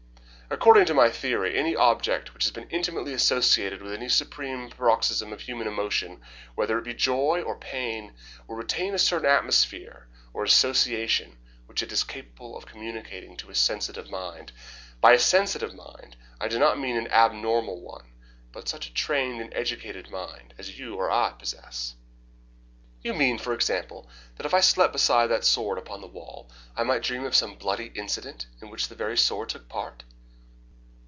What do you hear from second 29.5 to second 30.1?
part?"